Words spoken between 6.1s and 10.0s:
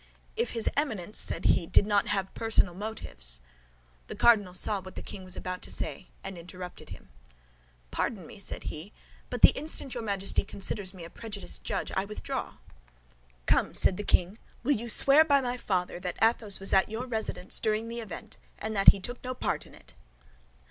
and interrupted him: "Pardon me," said he; "but the instant